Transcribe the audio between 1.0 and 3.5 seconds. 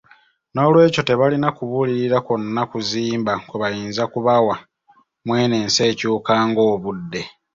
tebalina kubuulirira kwonna kuzimba